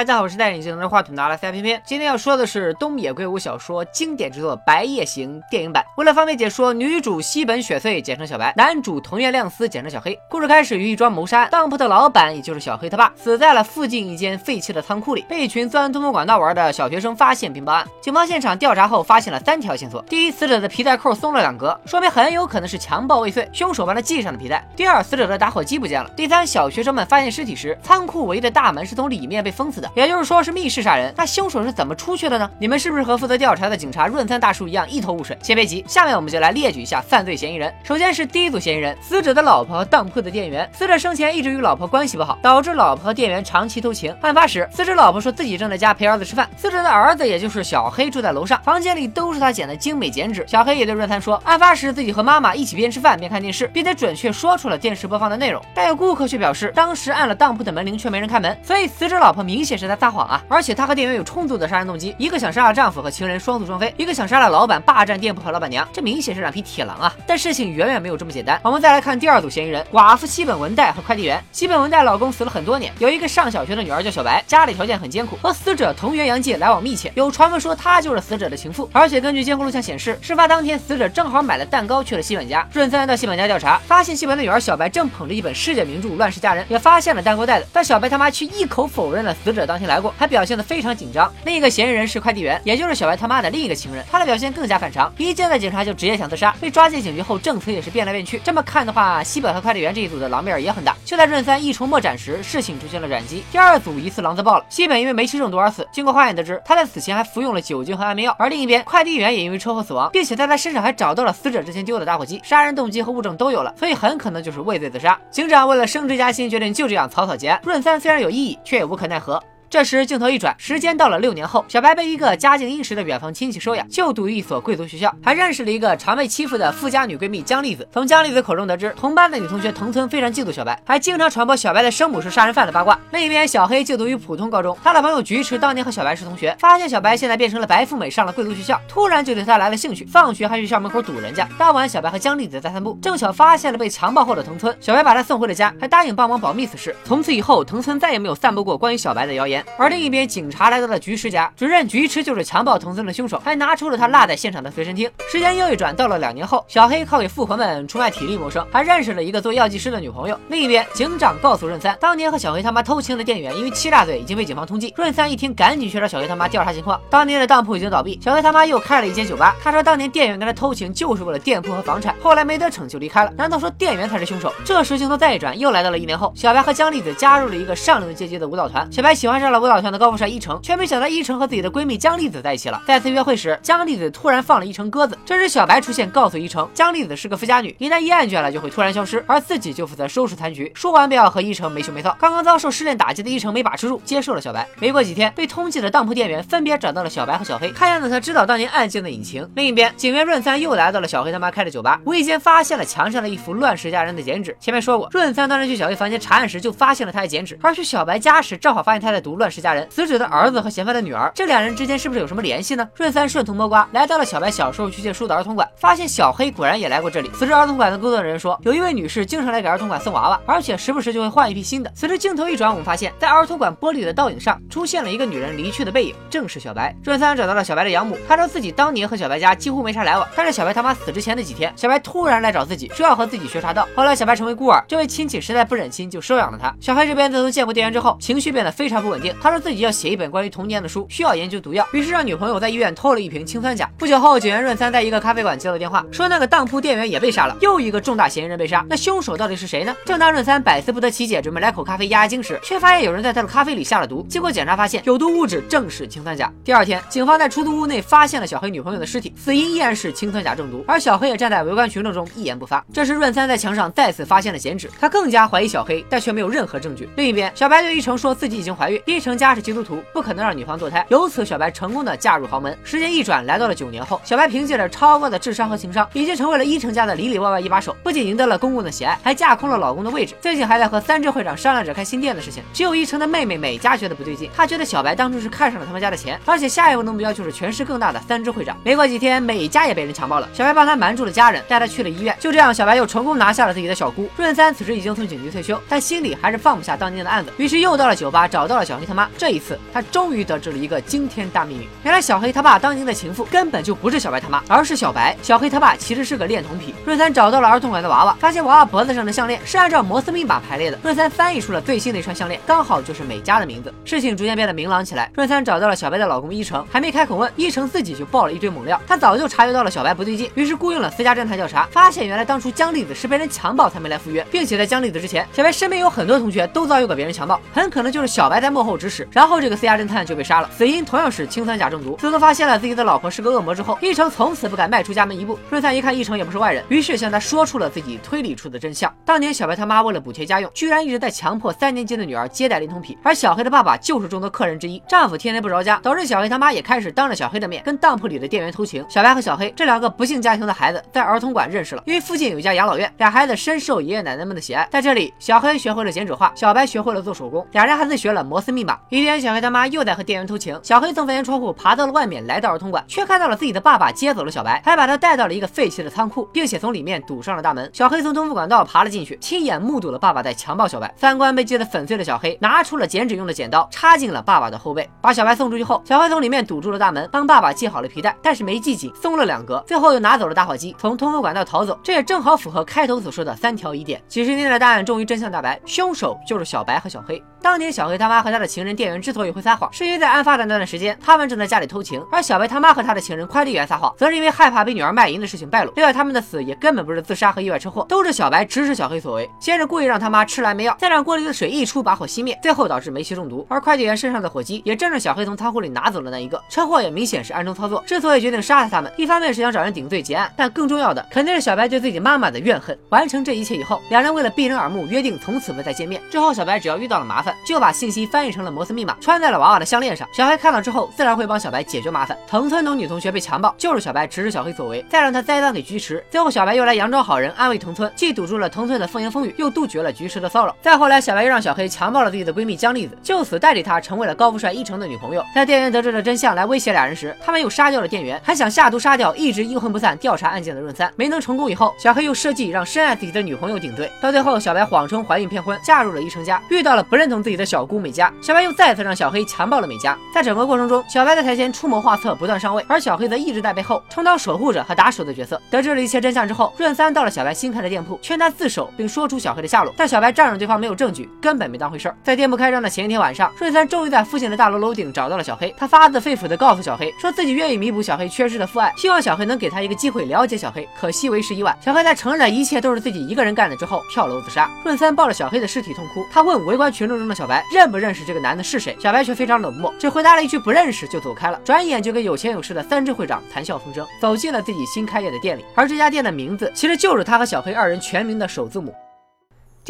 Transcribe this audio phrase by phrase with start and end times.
[0.00, 1.82] 大家好，我是戴眼镜拿话筒的阿拉斯偏偏。
[1.84, 5.84] 今天要说的是东野圭吾小说经典之作《白夜行》电影版。
[5.98, 10.18] 为了方便解说，女主西本雪穗简称小白，男主藤原亮司简称小黑。
[10.30, 17.86] 故事开始于一桩谋杀案，当铺的老板也就是小黑他爸死在了附近一间废弃的仓库里，被一群钻通风管道玩的小学生发现并报案。
[18.00, 29.89] 警方现场调查后发现了三条线索：第一，死者的皮带扣松了两格，说明很有可能是强暴未遂，凶手帮他系上了皮带；第二，死者的打火机不见了；第三，小学生们发现尸体时，仓库唯一的大门是从里面被封死的。
[29.94, 32.50] 也就是说是密室杀人，那凶手是怎么出去的呢？
[32.58, 35.36] 你们是不是和负责调查的警察润三大叔一样一头雾水？
[35.42, 37.72] 先别急，下面我们就来列举一下犯罪嫌疑人。
[37.82, 40.68] 首先是第一组嫌疑人，死者的老婆和当铺的店员。
[40.72, 44.14] 死者生前一直与老婆关系不好，导致老婆和店员长期偷情。
[44.20, 50.44] 案发时，死者老婆说自己正在家陪儿子吃饭，死者的儿子也就是小黑住在楼上，房间里都是他剪的精美剪纸。
[50.46, 55.60] 小黑也对润三说，案发时自己和妈妈一起边吃饭边看电视，并且准确说出了电视播放的内容。
[55.74, 59.79] 但有顾客却表示，当时按了当铺的门铃却没人开门，所以死者老婆明显。
[59.80, 60.42] 是在撒谎啊！
[60.48, 67.14] 而且她和店员有充足的杀人动机，一个想杀了丈夫和情人双宿双飞，一个想杀了老板霸占店铺和老板娘，这明显是两匹铁狼啊！
[67.26, 68.60] 但事情远远没有这么简单。
[68.62, 71.42] 我们再来看第二组嫌疑人：寡妇西本文代和快递员。
[71.52, 78.88] 西本文代老公死了很多年，有一个上小学的女儿叫小白，家里条件很艰苦，和死者藤原洋介来往密切，有传闻说她就是死者的情妇。
[78.92, 82.66] 而且根据监控录像显示，事发当天死者正好买了蛋糕去了西本家。
[82.72, 91.30] 润三到西本家调查，发现西本的女儿小白正捧着一本世界名著《乱世佳人》，也发现了蛋糕袋子，但小白他妈却一口否认了死者者当天来过，还表现得非常紧张。
[91.44, 96.54] 另一个嫌疑人是快递员，也就是小白他妈的另一个情人，他的表现更加反常，一见到警察就直接想自杀。
[96.60, 98.40] 被抓进警局后，证词也是变来变去。
[98.42, 100.96] 这么看的话，西本和快递员这一组的狼面也很大。
[101.04, 103.44] 就在润三一筹莫展时，事情出现了转机。
[103.52, 105.86] 第二组疑似狼自爆了，西本因为煤气中毒而死。
[105.92, 108.34] 经过化验得知，他在死前还服用了酒精和安眠药。
[108.38, 115.18] 而另一边，快递员也因为车祸死亡，并且在他身上还找到了死者之前丢的打火机，杀人动机和物证都有了，所以很可能就是畏罪自杀。
[115.30, 117.60] 警长为了升职加薪，决定就这样草草结案。
[117.64, 119.42] 润三虽然有异议，却也无可奈何。
[119.70, 127.86] 这时镜头一转，时间到了六年后，小白被一个家境殷实的远房亲戚收养，就读于一所贵族学校，还认识了一个常被欺负的富家女闺蜜江丽子。
[127.92, 132.98] 从江丽子口中得知，同班的女同学藤村非常嫉妒小白，还经常传播小白的生母是杀人犯的八卦。
[133.12, 141.48] 另一边，小黑就读于普通高中，他的朋友菊池当年和小白是同学，发现小白现在变成了白富美，上了贵族学校，突然就对他来了兴趣，放学还去校门口堵人家。
[141.56, 146.96] 当晚，小白和江丽子在散步，正巧发现了被强暴后的藤村，小白把他送回了家，还答应帮忙保密此事。
[147.04, 149.59] 从此以后，藤村再也没有散布过关于小白的谣言。
[149.78, 155.10] 而另一边，警察来到了菊池家，指认菊池就是强暴藤村的凶手，还拿出了他落在现场的随身听。
[155.30, 160.38] 时间又一转，到了两年后，小黑靠给富婆们出卖体力谋生，还认识了一个做药剂师的女朋友。
[160.48, 164.92] 另一边，警长告诉润三，当年和小黑他妈偷情的店员因为欺诈罪已经被警方通缉。
[164.96, 167.00] 润三一听，赶紧去找小黑他妈调查情况。
[167.08, 169.56] 当年的当铺已经倒闭，小黑他妈又开了一间酒吧。
[169.62, 173.32] 他说，当年店员跟他偷情就是为了店铺和房产，后来没得逞就离开了。
[173.36, 174.52] 难道说店员才是凶手？
[174.64, 178.86] 这时镜头再一转，又来到了一年后，小白和江丽子加入了一个上流阶级的舞蹈团。
[178.92, 180.30] 小白喜欢上了舞蹈团的高富帅。
[180.30, 182.80] 一成却没想到一成和自己的闺蜜江丽子在一起了。
[182.86, 185.18] 再次约会时，江丽子突然放了一成鸽子。
[185.26, 190.70] 这时小白出现，告诉一成，江丽子是个富家女，一旦厌倦了就会突然消失，而自己就负责收拾残局。
[190.72, 192.14] 说完便要和一成没羞没臊。
[192.20, 194.64] 刚刚遭受失恋打击的一成没把持住，接受了小白。
[194.78, 199.44] 没过几天，被通缉的当铺店员分别找到了小白和小黑，看样子他知道当年案件的隐情。
[199.56, 204.56] 另一边，警员润三又来到了小黑他妈开的酒吧，无意间发现了墙上的一幅乱世佳人的剪纸。
[204.60, 211.00] 前面说过，润三当时去小黑房间查案时就发现了他的剪纸，而去小白家时正好发现他在读乱世佳人，死者的儿子和嫌犯的。
[211.00, 212.86] 女儿，这两人之间是不是有什么联系呢？
[212.94, 217.30] 润三顺藤摸瓜，来到了小白小时候去借书的儿童馆，发现小黑果然也来过这里。
[217.34, 221.90] 此时儿童馆的工作人员说，有一位女士经常来给儿童馆送娃娃，而且时不时就会换一批新的。
[221.96, 226.94] 此时镜头一转，我们发现，在儿童馆玻璃的倒影上出现了一个女人离去的背影，正是小白。
[227.02, 233.88] 润三找到了小白的养母，他说自己当年和小白家几乎没啥来往，但是小白他妈死之前的几天，小白突然来找自己，说要和自己学茶道。
[233.96, 236.74] 后来小白成为孤儿，这位亲戚实在不忍心，就收养了他。
[236.78, 239.29] 小黑这边自从见过店员之后，情绪变得非常不稳定。
[239.40, 241.60] 他说自己要写一本关于童年的书，需要研究。
[241.60, 243.86] 毒药，于是让女朋友在医院偷了一瓶氰酸钾。
[243.98, 248.82] 不久后，警员润三在一个咖啡馆接到电话，说那个当铺店员也被杀了，又一个重大嫌疑人被杀。
[248.88, 249.94] 那凶手到底是谁呢？
[250.06, 254.24] 正当润三百思不得其解，准备来口咖啡压压惊时，却发现有人在他的咖啡里下了毒。
[254.26, 256.50] 经过检查，发现有毒物质正是氰酸钾。
[256.64, 260.82] 第二天，警方在出租屋内发现了小黑女朋友的尸体，死因依然是氰酸钾中毒。
[260.88, 262.82] 而小黑也站在围观群众中一言不发。
[262.92, 267.08] 这时，润三在墙上再次发现了剪纸，他更加怀疑小黑，但却没有任何证据。
[267.16, 271.06] 另一边，小白对一成说自己已经怀孕，一成家是基督徒，不可能让女方堕胎。
[271.08, 272.50] 由此，小白成功的嫁入。
[272.50, 277.96] 豪门，时间一转，来到了九年后，小白凭借着超高的智商和情商，已经成为了伊成家的里里外外一把手。
[278.02, 280.34] 不仅赢得了公公的喜爱，还架空了老公的位置。
[280.40, 282.60] 最近还在和三只会长商量着开新店的事情。
[282.72, 288.76] 只有伊成的妹妹美嘉觉得不对劲，她觉得小白当初是看上了他们家的钱，而且下一步的目标就是权势更大的三只会长。
[288.84, 292.36] 没过几天，美嘉也被人强暴了，小白帮他瞒住了家人，带他去了医院。
[292.40, 294.28] 就这样，小白又成功拿下了自己的小姑。
[294.36, 299.06] 润三此时已经从警局退休，但心里还是放不下当年的案子，于是又到了酒吧找到了小黑。
[299.06, 299.26] 黑他妈。
[299.38, 305.34] 这一次，他终于得知了一个惊天大秘密：原来小黑他爸当年的情妇根本就不是小白他妈，而是小白。
[305.42, 306.94] 小黑他爸其实是个恋童癖。
[307.06, 310.98] 润三找到了儿童馆的娃娃，发现娃娃脖子上的项链是按照摩斯密码排列的。
[311.02, 313.92] 润三翻译出了最新的一串项链，刚好就是美嘉的名字。
[314.04, 315.30] 事情逐渐变得明朗起来。
[315.34, 319.00] 润三找到了小白的老公一成，还没开口问，一成自己就爆了一堆猛料。
[319.08, 329.26] 他早就察觉到了小白不对劲，于是雇佣了私家侦探调查，发现原来当初江丽子是被人强暴才没来赴约，并且在江丽子之前，小白身边有很多同学都遭遇过别人强暴，很可能就是小白在幕后后指使。
[329.30, 332.16] 然后这个私家侦探就被杀了，死因同样是氰酸钾中毒。
[332.18, 335.56] 自从发现了自己的老婆是个恶魔之后，一成从此不敢迈出家门一步。
[335.70, 349.04] 瑞灿一看一成也不是外人，于是向他说出了自己推理出的真相：当年小白他妈为了补贴家用，居然一直在强迫三年级的女儿接待恋童癖，而小黑的爸爸就是众多客人之一，丈夫天天不着家，导致小黑他妈也开始当着小黑的面跟当铺里的店员偷情。
[349.08, 354.88] 小白和小黑这两个不幸家庭的孩子在儿童馆认识了，因为附近有一家养老院，俩孩子深受爷爷奶奶们的喜爱。
[354.90, 358.98] 在这里，小黑学会了剪纸画，小白学会了做手工，俩人还自学了摩斯密码。
[359.08, 367.90] 一天，小黑他妈又在和店员偷情，小黑从房间窗户爬到了外面，来到儿童馆，却看到了自己的爸爸接走了小白，还把他带到了一个废弃的仓库，并且从里面堵上了大门。
[367.92, 371.12] 小黑从通风管道爬了进去，亲眼目睹了爸爸在强暴小白。
[371.16, 381.98] 三观被击得粉碎的小黑拿出了剪纸用的剪刀，插进了爸爸的后背，把小白送出去后，小黑从里面堵住了大门，帮爸爸系好了皮带，但是没系紧，松了两格，最后又拿走了打火机，从通风管道逃走。
[382.02, 384.22] 这也正好符合开头所说的三条疑点。
[384.28, 387.42] 几十年的大案终于真相大白，凶手就是小白和小黑。
[387.70, 395.92] 当年小黑他妈和他的情人店员之所以会撒谎，是因为在案发的那段时间，他们正在家里偷情；而小白他妈和他的情人快递员撒谎，则是因为害怕被女儿卖淫的事情败露。
[395.94, 399.48] 另外，他们的死也根本不是自杀和意外车祸，都是小白指使小黑所为。
[399.60, 403.64] 先是故意让他妈吃了安眠药，再让锅里的水溢出把火熄灭，最后导致煤气中毒。
[403.70, 406.60] 而快递员身上的火机也正是小黑从仓库里拿走的那一个。
[406.68, 408.02] 车祸也明显是暗中操作。
[408.04, 412.98] 之所以决定杀死他们，一方面是想找人顶罪结案，但更重要的肯定是小白对自己妈妈的怨恨。
[413.10, 416.20] 完成这一切以后，两人为了避人耳目，约定从此不再见面。
[416.28, 418.20] 之后，小白只要遇到了麻烦，就把信息。
[418.30, 420.28] 翻译成了摩斯密码，穿在了娃娃的项链上。
[420.32, 422.38] 小黑看到之后，自然会帮小白解决麻烦。
[422.46, 426.24] 藤村农女同学被强暴，就是小白指使小黑所为，再让他栽赃给菊池。
[426.30, 430.76] 最后，小白又来佯装好人，安慰藤村，既堵住了藤村的风言风语，又杜绝了菊池的骚扰。
[430.80, 435.44] 再后来，小白又让小黑强暴了自己的闺蜜江丽子，就此代替他成为了高富帅一成的女朋友。
[435.54, 441.12] 在店员得知了真相来威胁俩人时，他们又杀掉了店员，还想下毒杀掉一直阴魂不散调查案件的润三。
[441.16, 444.08] 没能成功以后，小黑又设计让深爱自己的女朋友顶罪。
[444.20, 448.32] 到最后，小白谎称怀孕骗婚，嫁入了一成家，遇到了不认同自的小姑美嘉。
[448.40, 449.00] 小白又再次。
[449.00, 455.58] 让小黑强暴了美嘉，在整个过程中，小白在台前出谋划策，不断上位，而小黑则一直在背后充当守护者和打手的角色。
[455.70, 459.94] 得知了一切真相之后，润三到了小白新开的店铺，劝他自首，并说出小黑的下落。
[459.96, 462.16] 但小白仗着对方没有证据，根本没当回事儿。
[462.22, 470.86] 在店铺开张的前一天晚上，润三终于在附近的大楼楼顶找到了小黑，他发自肺腑地告诉小黑，说自己愿意弥补小黑缺失的父爱，希望小黑能给他一个机会了解小黑。
[471.00, 474.70] 可惜为时已晚，小黑在承认了一切都是自己一个人干的之后，跳楼自杀。
[474.84, 479.72] 润三抱着小黑的尸体痛哭，他问围观群众中的小白认不认识这个男的是谁，小白却非常冷。
[479.72, 485.64] 漠，只回答了一句不认识就走开了，转眼就跟有钱有势的三支会长谈笑风生，走进了自己新开业的店里。
[485.74, 488.94] 而这家店的名字，其实就是他和小黑二人全名的首字母。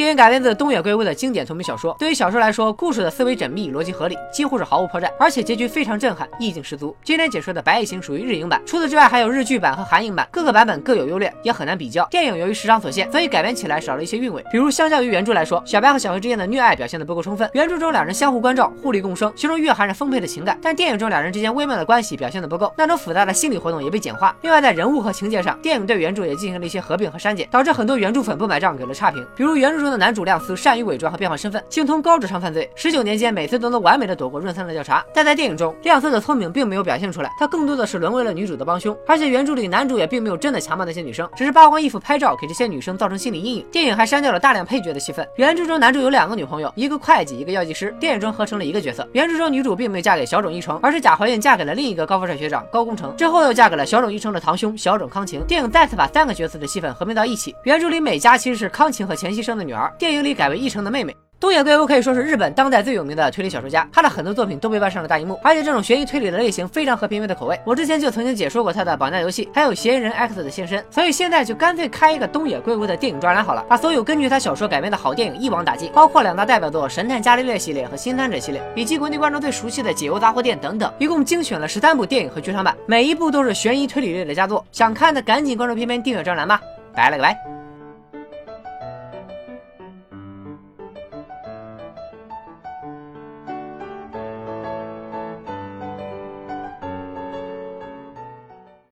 [0.01, 1.95] 电影改编自东野圭吾的经典同名小说。
[1.99, 6.97] 对于小说来说，故事的思维缜密，逻辑合理，几乎是毫无破绽，而且结局非常震撼，意境十足。
[7.05, 12.07] 今天解说的《白夜行》属于日影版，除此之外还有日剧版和韩影版，各个版本各有优劣，也很难比较。
[12.07, 14.43] 电影由于时长所限，所以改编起来少了一些韵味。
[14.51, 17.47] 比如相较于原著来说，小白和小黑之间的虐爱表现的不够充分。
[17.53, 24.35] 原著中两人相互关照，互利共生，其中蕴含着丰沛的情感，但电影中两人之间微妙的关系表现的不够，那种复杂的心理活动也被简化。
[24.41, 29.23] 另外在人物和情节上，电影对原著也进行了一些合并和删减，导致很多原著粉不买账，给了差评。
[29.37, 30.51] 比如原著中的男主亮司。
[30.61, 32.71] 善于伪装和变换身份，精通高智商犯罪。
[32.75, 35.03] 十九年间，每次都能完美的躲过润三的调查。
[35.15, 38.95] 但在电影中，亮司的聪明并没有表现出来，他更多的是沦为了女主的帮凶。
[39.07, 43.67] 而且原著里男主也并没有真的强暴那些女生，只是扒光衣服拍照，给这些女生造成心理阴影。
[43.73, 45.27] 电影还删掉了大量配角的戏份。
[45.37, 47.95] 原著中男主有两个女朋友，一个会计，一个药剂师。
[47.99, 49.09] 电影中合成了一个角色。
[49.13, 55.43] 原著中女主并没有嫁给小冢一成，而是假怀孕嫁给了另一个高富帅学长高工程，之后又嫁给了小冢一成的堂兄小冢康晴。
[55.47, 57.55] 电影再次把三个角色的戏份合并到一起。
[57.63, 61.15] 原著里美嘉其实是康晴和钱熙生的女女儿，电影里改为一成的妹妹。
[61.39, 67.59] 东野圭吾可以说是日本当代最有名的推理小说家，他的很多作品都被搬上了大荧幕，而且这种悬疑推理的类型非常合评委的口味。
[67.65, 84.63] 我之前就曾经解说过他的绑架游戏，还有嫌疑人 X 的现身，所以现在就干脆开一个东野圭吾的电影专栏好了，把所有根据他小说改编的好电影一网打尽，包括两大代表作《神探伽利略》系列和《新三者》系列，以及国内观众最熟悉的《解忧杂货店》等等，一共精选了十三部电影和剧场版，每一部都是悬疑推理类的佳作。
[84.73, 86.61] 想看的赶紧关注片片订阅专栏吧，
[86.93, 87.60] 拜了个拜。